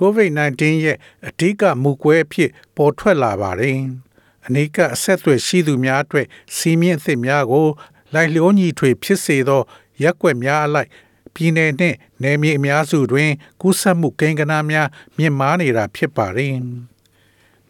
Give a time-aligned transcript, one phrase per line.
[0.00, 0.96] COVID-19 ရဲ့
[1.28, 3.78] အဓိကမူကွဲအဖြစ်ပေါ်ထွက်လာပါတယ်။
[4.46, 6.26] အနိကအဆက်အသွယ်ရှိသူများအတွက်
[6.56, 7.66] စီးမြင့်အသစ်များကို
[8.14, 9.62] လိုက်လျောညီထွေဖြစ်စေသော
[10.02, 10.88] ရက်ွက်များအလိုက်
[11.34, 16.54] ပြည်내နှင့်နယ်မြေအများစုတွင် ကူးစက်မှုကိန်းဂဏန်းများမြင့်မားနေတာဖြစ်ပါတယ်။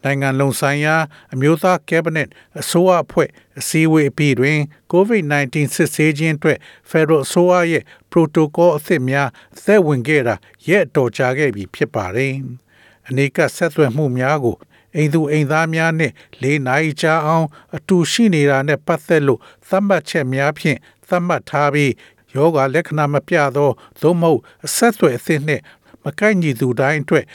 [0.03, 0.95] နိုင်ငံလုံးဆိုင်ရာ
[1.33, 2.29] အမျိုးသားကက်ဘနက်
[2.61, 3.29] အစိုးရအဖွဲ့
[3.59, 4.57] အစည်းအဝေးအပြီးတွင်
[4.93, 6.57] COVID-19 စစ်ဆေးခြင်းအတွက်
[6.89, 10.35] Federal အစိုးရရဲ့ protocol အသစ်များအသက်ဝင်ခဲ့တာ
[10.69, 12.33] ရက်တော်ကြာခဲ့ပြီဖြစ်ပါတယ်။
[13.07, 14.57] အနိကဆက်သွယ်မှုများကို
[14.95, 20.77] အိမ်သူအိမ်သားများနဲ့လေးနိုင်ချအောင် အတူရှိနေတာနဲ့ပတ်သက်လို့သတ်မှတ်ချက်များဖြင့်
[21.07, 21.91] သတ်မှတ်ထားပြီး
[22.35, 23.69] ယောဂလက္ခဏာမပြသော
[24.01, 25.63] သို့မဟုတ်အဆက်အသွယ်အသစ်နှင့်
[26.03, 27.25] မကိုက်ညီသူတိုင်းအတွက်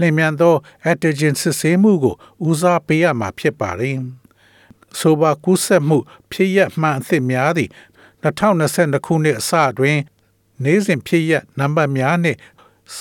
[0.00, 0.54] လျင်မြန်သော
[0.90, 2.14] antigen စစ်ဆေးမှုကို
[2.48, 3.98] ဦးစားပေးရမှာဖြစ်ပါတယ်။
[4.98, 5.98] ဆိုပါကူးစက်မှု
[6.32, 7.70] ဖြစ်ရမှန်အသစ်များသည့်
[8.24, 9.98] 2022ခုနှစ်အစတွင်
[10.64, 12.38] နေ့စဉ်ဖြစ်ရနံပါတ်များနှင့်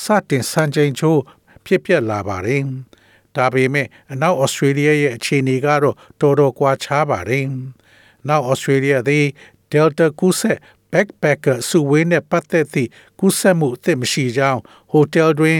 [0.02, 1.22] စတင်စံချိန်ချိုး
[1.66, 2.64] ဖြစ်ပျက်လာပါတယ်။
[3.36, 7.46] ဒါပေမဲ့အနောက်ဩစတြေးလျရဲ့အခြေအနေကတော့တော်တော်ကွာခြားပါတယ်။
[8.28, 9.26] နောက်ဩစတြေးလျသည်
[9.72, 10.58] Delta ကူးစက်
[10.92, 15.60] backpacker စုဝေးနဲ့ပတ်သက်သည့်ကူးစက်မှုအသစ်မရှိကြောင်းဟိုတယ်တွင်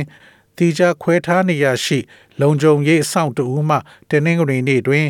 [0.58, 2.00] တီကြခွဲထားနေရရှိ
[2.42, 3.78] လုံခြုံရေးအဆောင်တဦးမှ
[4.10, 5.06] တနင်္ဂနွေနေ့တွင်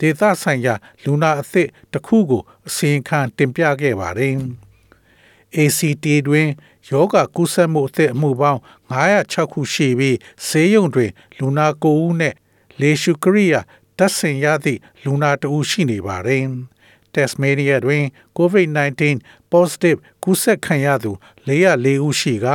[0.00, 4.34] ဒေသဆိုင်ရာလူနာအသစ်တစ်ခုကိုအစီရင်ခံတင်ပြခဲ့ပါတယ်။
[5.56, 6.48] ACT တွင်
[6.90, 8.60] ယောဂကုသမှုအသစ်အမှုပေါင်း
[8.92, 12.34] 906ခုရှိပြီးဆေးရုံတွင် လူနာ9ဦးနဲ့
[12.80, 13.60] လေရှုကရိယာ
[13.98, 16.46] တပ်ဆင်ရသည့်လူနာတဦးရှိနေပါတယ်။
[17.14, 18.04] Tasmania တွင်
[18.38, 19.02] COVID-19
[19.52, 21.10] positive ကူးစက်ခံရသူ
[21.46, 22.46] 404ဦးရှိက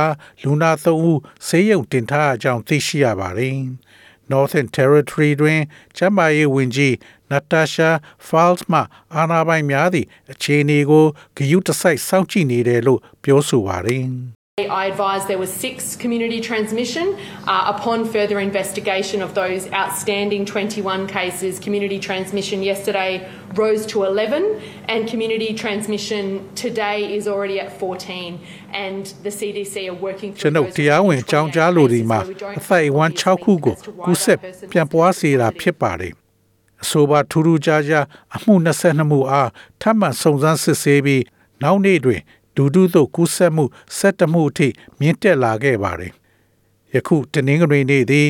[0.42, 3.58] လူနာ3ဦးဆေးရုံတင်ထားကြောင်းသိရှိရပါတယ်။
[4.32, 5.60] Northern Territory တွင်
[5.96, 6.94] ကျန်းမာရေးဝန်ကြီး
[7.30, 7.90] Natasha
[8.26, 8.80] Files မှ
[9.14, 11.06] အာဏာပိုင်များသည့်အခြေအနေကို
[11.36, 14.06] ဂရုတစိုက်စောင့်ကြည့်နေတယ်လို့ပြောဆိုပါတယ်။
[14.59, 17.17] I advise there was six community transmission.
[17.47, 24.61] Uh, upon further investigation of those outstanding 21 cases, community transmission yesterday rose to 11,
[24.87, 28.39] and community transmission today is already at 14.
[28.71, 32.19] And the CDC are working through ကျွန်ုပ်တရားဝင်အကြောင်းကြားလိုဒီမှာ
[32.59, 33.75] အဖိုက်ဝမ်6ခုကို
[34.05, 34.39] ကူးဆက်
[34.71, 36.13] ပြန်ပွားစေတာဖြစ်ပါတယ်။
[36.83, 38.05] အဆိုပါထူးထူးခြားခြား
[38.35, 39.49] အမှု22မှုအား
[39.81, 41.23] ထပ်မံစုံစမ်းစစ်ဆေးပြီး
[41.63, 42.21] နောက်နေ့တွင်
[42.58, 43.64] ဒူဒူသို့ကူးစက်မှု
[43.98, 44.68] ၁၇မှုအထိ
[45.00, 46.12] မြင့်တက်လာခဲ့ပါတယ်။
[46.94, 48.28] ယခုတနင်္ဂနွေနေ့သည်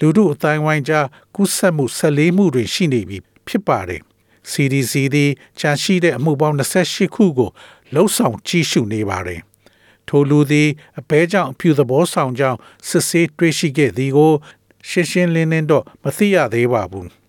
[0.00, 4.00] လူထုအတိုင်းဝိုင်းကြားကူးစက်မှု14မှုတွင်ရှိနေပြီဖြစ်ပါတယ်။
[4.50, 7.50] CDC သည်ချန်ရှိတဲ့အမှုပေါင်း28ခုကို
[7.94, 9.40] လှုပ်ဆောင်ကြည့်ရှုနေပါတယ်။
[10.08, 10.68] ထိုလူသည်
[11.00, 12.58] အဘဲကြောင့်အဖြူသဘောဆောင်ကြောင်း
[12.88, 14.32] စစ်ဆေးတွေ့ရှိခဲ့သည်ကို
[14.88, 17.08] ရှင်းရှင်းလင်းလင်းတော့မသိရသေးပါဘူး။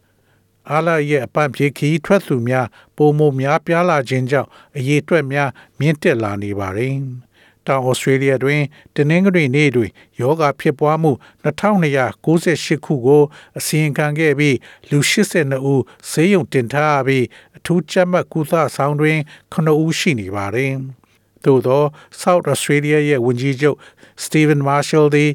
[0.69, 2.67] အားလရဲ့အပန့်ဖြေခီးထွက်သူများ
[2.97, 5.49] ပုံမများပြားလာခြင်းကြောင့်အရေးအတွက်များ
[5.79, 6.95] မြင့်တက်လာနေပါတယ်။
[7.67, 8.61] တောင်ဩစတြေးလျတွင်
[8.95, 9.89] တနင်္ဂနွေနေ့တွင်
[10.19, 11.11] ယောဂဖြစ်ပွားမှု
[11.43, 13.23] 2298ခုကို
[13.57, 14.57] အစီရင်ခံခဲ့ပြီး
[14.89, 17.25] လူ82ဦးဆေးရုံတင်ထားပြီး
[17.57, 19.17] အထူးကြပ်မတ်ကုသဆောင်တွင်
[19.53, 20.73] 9ဦးရှိနေပါတယ်။
[21.43, 21.83] သို့သော
[22.21, 23.77] South Australia ရဲ့ဝန်ကြီးချုပ်
[24.23, 25.31] Stephen Marshall သည်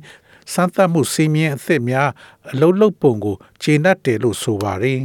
[0.53, 2.09] စမ်းသပ်မှုစီမင်းအသစ်များ
[2.51, 5.01] အလုံးလုံးပုံကိုကျေနပ်တယ်လို့ဆိုပါတယ်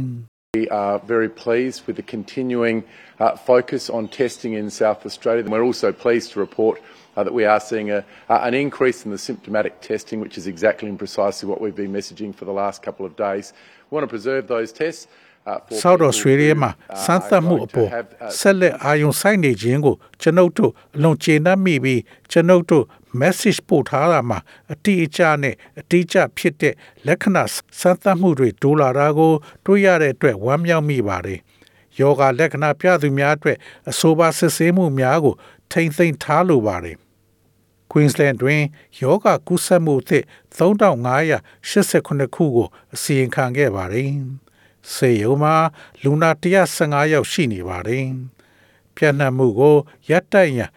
[0.57, 2.77] We are very pleased with the continuing
[3.19, 5.43] uh, focus on testing in South Australia.
[5.43, 6.81] We're also pleased to report
[7.15, 7.99] uh, that we are seeing a,
[8.29, 11.91] uh, an increase in the symptomatic testing, which is exactly and precisely what we've been
[11.91, 13.53] messaging for the last couple of days.
[13.89, 15.07] We want to preserve those tests.
[15.80, 16.70] South Australia မှာ
[17.04, 17.88] စမ်းသပ်မှုအပေါ်
[18.38, 22.84] ဆက်လက်အာရုံစိုက်နေခြင်းကိုကျွန်ုပ်တို့အလွန်ကျေနပ်မိပြီးကျွန်ုပ်တို့
[23.20, 24.38] message ပို့ထားတာမှာ
[24.72, 26.74] အတိအကျနဲ့အတိအကျဖြစ်တဲ့
[27.06, 27.42] လက္ခဏာ
[27.80, 29.32] စမ်းသပ်မှုတွေတိုးလာတာကို
[29.64, 31.40] တွေ့ရတဲ့အတွက်ဝမ်းမြောက်မိပါတယ်။
[32.00, 33.58] ယောဂလက္ခဏာပြသူများအတွက်
[33.90, 35.34] အဆိုပါစစ်ဆေးမှုများကို
[35.72, 36.96] ထိမ့်သိမ်းထားလိုပါတယ်။
[37.90, 38.62] Queensland တွင်
[39.00, 40.24] ယောဂကုသမှုအသစ်
[40.58, 44.10] 3589ခုကိုအစီရင်ခံခဲ့ပါတယ်။
[44.94, 45.54] စေယုံမှာ
[46.02, 48.06] လူနာ115ယောက်ရှိနေပါတယ်။
[48.96, 49.76] ပြန့်နှံ့မှုကို
[50.10, 50.72] ရပ်တန့်ရန်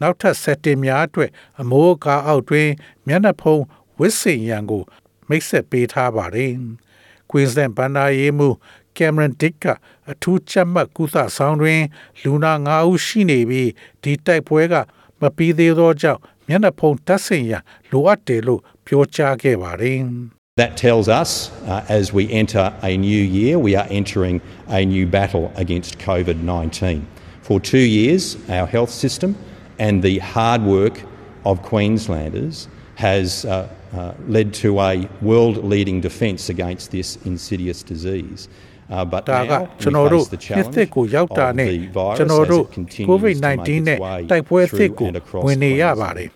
[0.00, 1.30] နောက်ထပ်ဆက်တင်များအတွက်
[1.60, 2.68] အမိုးကားအောက်တွင်
[3.06, 3.62] မျက်နှာဖုံး
[3.98, 4.82] ဝစ်စင်ရန်ကို
[5.28, 6.52] မိတ်ဆက်ပေးထားပါတယ်။
[7.30, 8.48] Queensland ဘန်နာရေးမှု
[8.96, 9.66] Cameron Dick က
[10.10, 11.82] အထူးချက်မှတ်ကုသဆောင်တွင်
[12.22, 13.70] လူနာ9ဦးရှိနေပြီး
[14.02, 14.74] ဒီတိုက်ပွဲက
[15.20, 20.00] မပြီးသေးသောကြောင့်မျက်နှာဖုံးတပ်ဆင်ရန်လိုအပ်တယ်လို့ပြောကြားခဲ့ပါတယ်။
[20.57, 25.07] That tells us uh, as we enter a new year, we are entering a new
[25.07, 27.07] battle against COVID 19.
[27.41, 29.37] For two years, our health system
[29.79, 31.01] and the hard work
[31.45, 38.49] of Queenslanders has uh, uh, led to a world leading defence against this insidious disease.
[38.89, 41.79] Uh, but ဒါက now ကျွန် we တော်တို့ face the နှစ်သစ် challenge ကိုရောက်တာ of နဲ့ the
[41.97, 45.07] virus ကျွန်တော် as တို့ it continues COVID-19 to make နဲ့ its way တိုက်ပွဲသစ် through ကို
[45.09, 46.01] and across ဝင်နေရ Queensland.
[46.01, 46.29] ပါတယ်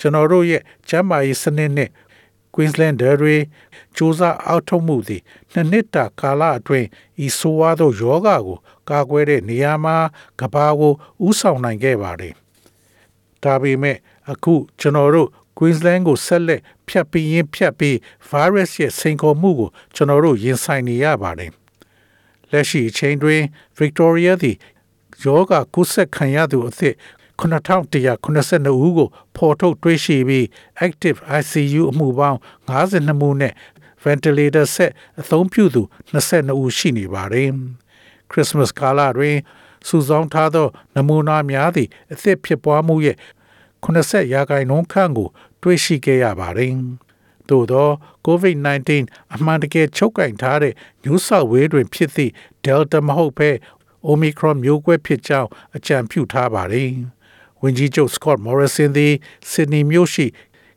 [0.00, 1.88] ကျွန်တော်တို့ရဲ့ကျန်းမာရေးစနစ်နဲ့
[2.53, 3.35] Queenslander တွေ
[3.95, 5.21] စူးစမ်းအောက်ထုတ်မှုသည်
[5.53, 6.87] နှစ်နှစ်တာကာလအတွင်း
[7.25, 8.57] ဤဆိုးဝါးသောယောဂကို
[8.89, 9.97] ကာကွယ်တဲ့နေရာမှာ
[10.39, 10.93] ကဘာကို
[11.27, 12.33] ဥဆောင်နိုင်ခဲ့ပါတယ်
[13.43, 13.97] ဒါပေမဲ့
[14.31, 17.95] အခုကျွန်တော်တို့ Queensland ကိုဆက်လက်ဖြတ်ပြီးရင်းဖြတ်ပြီး
[18.29, 21.51] virus ရဲ့စိန်ခေါ်မှုကိုကျွန်တော်တို့ရင်ဆိုင်နေရပါတယ်
[22.51, 23.41] လက်ရှိအချိန်တွင်
[23.79, 24.57] Victoria သည်
[25.23, 26.95] ယောဂကုသခံရသူအသစ်
[27.39, 30.45] 9182ဦးကိုဖော်ထုတ်တွေ့ရှိပြီး
[30.85, 32.39] active ICU အမှုပေါင်း
[32.69, 33.53] 52မှုနဲ့
[34.03, 34.91] ventilator ဆက်
[35.21, 35.81] အသုံးပြုသူ
[36.13, 37.51] 22ဦးရှိနေပါတယ်။
[38.31, 39.37] Christmas ကာလတွင်
[39.87, 43.17] စုဆောင်းထားသော နမူနာများသည့်အသစ်ဖြစ်ပွားမှုရဲ့
[43.83, 45.29] 80ရာခိုင်နှုန်းခန့်ကို
[45.63, 46.73] တွေ့ရှိခဲ့ရပါတယ်။
[47.49, 47.89] သို့သော
[48.27, 48.89] COVID-19
[49.35, 52.31] အမှန်တကယ်ချုပ်ကင်ထားတဲ့ New South Wales တွင်ဖြစ်သည့်
[52.65, 53.49] Delta မဟုတ်ဘဲ
[54.09, 56.91] Omicron မျိုးကွဲဖြစ်ကြောင်းအကြံပြုထားပါတယ်။
[57.61, 59.13] ဝန်ကြီးချုပ် Scott Morrison သည်
[59.51, 60.25] Sydney မြို့ရှိ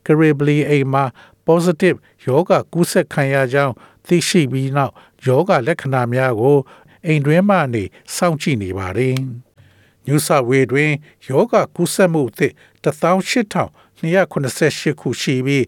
[0.07, 1.05] Caribly အိမ်မှာ
[1.47, 1.97] positive
[2.27, 3.75] ယောဂကူးစက်ခံရကြောင်း
[4.07, 4.93] သိရှိပြီးနောက်
[5.27, 6.59] ယောဂလက္ခဏာများကို
[7.07, 7.85] အိမ်တွင်းမှနေ
[8.15, 9.17] စောင့်ကြည့်နေပါတယ်။
[10.07, 10.93] New South Wales တွင်
[11.29, 12.53] ယောဂကူးစက်မှုအသစ်
[12.85, 15.65] 18288ခုရှိပြီး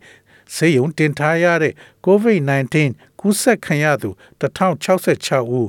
[0.55, 1.75] ဆေးရုံတင်ထားရတဲ့
[2.07, 2.75] COVID-19
[3.21, 5.69] ကူးစက်ခံရသူ1066ဦး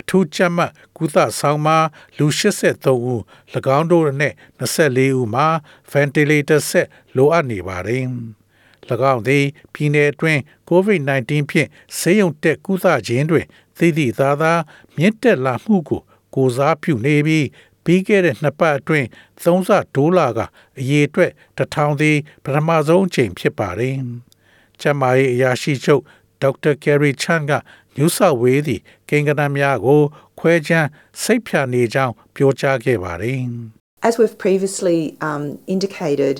[0.00, 1.78] အထူးကြမ်းမှတ်ကုသဆောင်မှာ
[2.18, 3.20] လူ83ဦး၎
[3.78, 5.46] င်းတို့နဲ့24ဦးမှာ
[5.90, 8.04] ventilator ဆက်လိုအပ်နေပါတယ်။၎
[9.12, 9.44] င်းသည်
[9.74, 11.68] ပြည်내အတွင်း COVID-19 ဖြင့်
[11.98, 13.46] ဆေးရုံတက်ကုသခြင်းတွင်
[13.78, 14.52] သိသည့်သာသာ
[14.96, 16.02] မြင့်တက်လာမှုကို
[16.34, 17.46] ကိုစားပြုနေပြီး
[17.84, 19.08] ပြီးခဲ့တဲ့နှစ်ပတ်အတွင်း
[19.42, 20.40] သုံးဆဒိုးလာက
[20.78, 23.96] အရေးအတွက်တစ်ထောင်သည်ပထမဆုံးအချိန်ဖြစ်ပါတယ်။
[24.80, 26.02] ကျန်းမာရေးအရာရှိချုပ်
[26.42, 27.52] ဒေါက်တာကယ်ရီချန်က
[27.97, 30.01] ညူဆဝေးသည့်ကိန်းဂဏန်းများကို
[30.39, 30.87] ခွဲခြမ်း
[31.23, 33.41] စိတ်ဖြာနေကြောင်းပြောကြားခဲ့ပါတယ်။
[34.07, 34.99] As we've previously
[35.29, 35.43] um,
[35.75, 36.35] indicated,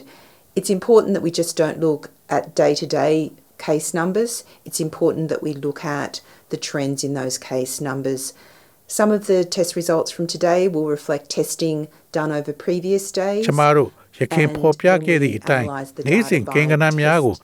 [0.58, 2.02] it's important that we just don't look
[2.36, 3.14] at day to day
[3.58, 4.32] case numbers.
[4.68, 8.34] It's important that we look at the trends in those case numbers.
[8.88, 13.44] Some of the test results from today will reflect testing done over previous days.
[13.48, 15.68] ကျမတို့ရခင်ဖော်ပြခဲ့သည့်အတိုင်း
[16.10, 17.36] နေ့စဉ်ကိန်းဂဏန်းများကို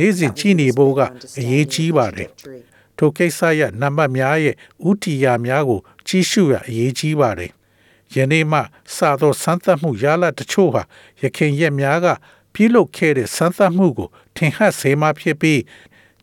[0.00, 1.00] နေ့စဉ်ကြည့်နေဖို့က
[1.40, 2.28] အရေးကြီးပါတယ်။
[3.03, 4.55] ထိုကိစ္စရနံပါတ်များရဲ့
[4.89, 7.51] ဥတီယာများကို ကြီးစုရအရေးကြီးပါတယ်။
[8.15, 8.59] ယနေ့မှ
[8.95, 10.83] စသောစမ်းသပ်မှုရလဒ်တချို့ဟာ
[11.21, 12.07] ရခင်ရက်များက
[12.53, 15.61] ပြုလုပ်ခဲ့တဲ့စမ်းသပ်မှုကို ထင်ဟပ်စေမှဖြစ်ပြီး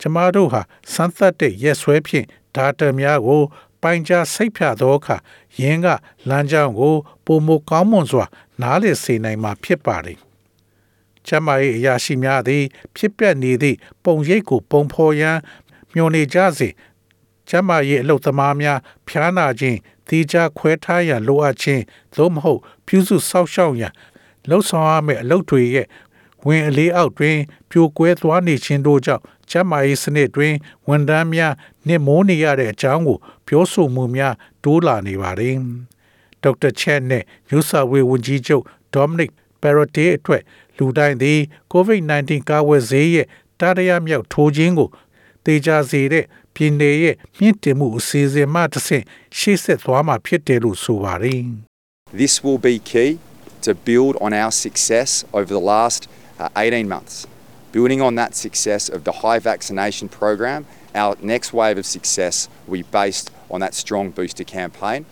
[0.01, 0.63] ကျမတို့ဟာ
[0.93, 3.43] စမ်းသပ်တဲ့ရက်စွဲဖြင့်ဒါတာများကို
[3.83, 5.17] ပိုင်ကြားစိတ်ဖြာသောအခါ
[5.61, 5.87] ယင်းက
[6.29, 6.95] လမ်းကြောင်းကို
[7.25, 8.25] ပုံမကောင်းမွန်စွာ
[8.61, 10.19] နားလည်စေနိုင်မှာဖြစ်ပါတယ်။
[11.27, 12.65] ကျမရဲ့အရာရှိများသည်
[12.97, 15.39] ဖြစ်ပျက်နေသည့်ပုံရိပ်ကိုပုံဖော်ရန်
[15.95, 16.69] မျှော်နေကြစေ
[17.49, 19.79] ကျမရဲ့အလုတ်သမားများဖျားနာခြင်း
[20.09, 21.83] တီးခြားခွဲထားရန်လိုအပ်ခြင်း
[22.15, 23.93] သို့မဟုတ် ပြုစုဆောက်ရှောက်ရန်
[24.49, 25.87] လှုပ်ဆောင်ရမယ့်အလုပ်တွေရဲ့
[26.47, 27.37] ဝင်အလေးအောက်တွင်
[27.71, 30.55] ပြိုကွဲသွားနေခြင်းတို့ကြောင့်ကျန်းမာရေးစနစ်တွင်
[30.89, 31.55] ဝန်ထမ်းများ
[31.87, 35.57] နှင့်မိုးနေရတဲ့အကြောင်းကို ပြောဆိုမှုများတိုးလာနေပါတယ်။
[36.43, 38.65] ဒေါက်တာချက်နဲ့ညူဆာဝေဝန်ကြီးချုပ်
[38.95, 40.43] ဒေါမနစ်ပယ်ရတေးအတွက်
[40.77, 41.39] လူတိုင်းသည်
[41.73, 43.27] COVID-19 ကာဝယ်ဆေးရဲ့
[43.61, 44.89] တရရမြောက်ထိုးခြင်းကို
[45.50, 46.26] တေချာစေတဲ့
[46.56, 49.04] ပြည်내ရဲ့မြင့်တင်မှုအစီအစဉ်မှတစ်ဆင့်
[49.38, 51.42] ရှေ့ဆက်သွားမှာဖြစ်တယ်လို့ဆိုပါတယ်။
[52.22, 53.12] This will be key
[53.66, 56.02] to build on our success over the last
[56.40, 57.16] uh, 18 months.
[57.72, 62.78] Building on that success of the high vaccination program, our next wave of success will
[62.84, 65.06] be based on that strong booster campaign.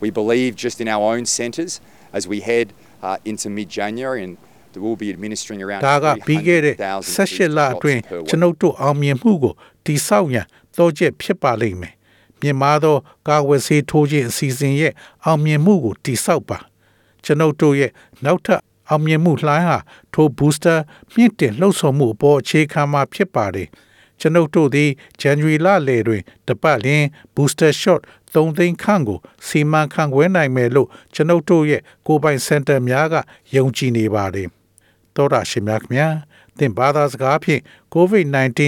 [0.00, 1.80] We believe just in our own centres
[2.12, 2.66] as we head
[3.02, 4.36] uh, into mid January and
[4.76, 6.80] we'll be administering around ဒါကပြီးခဲ့တဲ့ 300,000
[7.16, 8.28] 18လ booster အတွင်း shots per week.
[8.28, 9.52] ကျွန်ုပ်တို့အောင်မြင်မှုကို
[9.85, 10.45] တိဆောက်ရန်
[10.77, 11.93] တော့ချက်ဖြစ်ပါလိမ့်မယ်။
[12.39, 14.93] မြင်မာသောကာဝယ်ဆေးထိုးခြင်းအစီအစဉ်ရဲ့
[15.25, 16.57] အောင်မြင်မှုကိုတိဆောက်ပါ။
[17.23, 17.91] ကျွန်ုပ်တို့ရဲ့
[18.25, 19.77] နောက်ထပ်အောင်မြင်မှုလှိုင်းဟာ
[20.13, 20.79] ထို booster
[21.13, 23.67] မြင့်တင်လှုပ်ဆောင်မှုအပေါ်အခြေခံမှာဖြစ်ပါတယ်။
[24.19, 24.89] ကျွန်ုပ်တို့သည်
[25.21, 27.03] January လလယ်တွင်တပတ်လျင်
[27.35, 28.01] booster shot
[28.33, 33.15] 3သိန်းခန့်ကိုစီမံခန့်ခွဲနိုင်မယ်လို့ကျွန်ုပ်တို့ရဲ့ကိုယ်ပိုင်စင်တာများက
[33.55, 34.47] ယုံကြည်နေပါတယ်။
[35.15, 36.09] သောတာရှင်များခင်ဗျာ
[36.57, 37.61] သင်ဘာသာစကားဖြင့်
[37.93, 38.59] COVID-19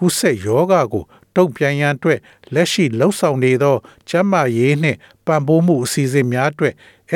[0.00, 1.04] ကူးစက်ရောဂါကို
[1.36, 2.18] တုံ့ပြန်ရန်အတွက်
[2.54, 3.76] လက်ရှိလှုပ်ဆောင်နေသော
[4.08, 6.74] ကျန်းမာရေးနှင့်ပံ့ပိုးမှုအစီအစဉ်များအတွက်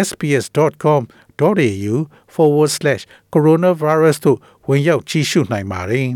[0.09, 1.03] sps.com
[1.35, 4.39] sbs.com.au/coronavirus တို့
[4.69, 6.09] ဝင်ရောက်ကြည့်ရှုနိုင်ပါတယ်